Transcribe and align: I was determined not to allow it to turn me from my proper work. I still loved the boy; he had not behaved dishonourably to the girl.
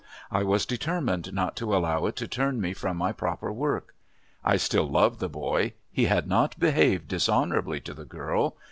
I 0.31 0.41
was 0.41 0.65
determined 0.65 1.31
not 1.31 1.55
to 1.57 1.75
allow 1.75 2.07
it 2.07 2.15
to 2.15 2.27
turn 2.27 2.59
me 2.59 2.73
from 2.73 2.97
my 2.97 3.11
proper 3.11 3.51
work. 3.53 3.93
I 4.43 4.57
still 4.57 4.89
loved 4.89 5.19
the 5.19 5.29
boy; 5.29 5.73
he 5.91 6.05
had 6.07 6.27
not 6.27 6.57
behaved 6.57 7.07
dishonourably 7.07 7.81
to 7.81 7.93
the 7.93 8.05
girl. 8.05 8.57